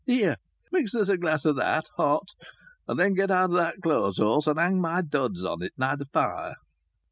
[0.07, 0.37] Here!
[0.71, 2.29] Mix us a glass o' that, hot.
[2.87, 6.11] And then get out that clothes horse and hang my duds on it nigh th'
[6.11, 6.55] fire."